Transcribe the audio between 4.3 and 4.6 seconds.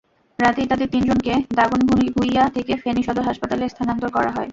হয়।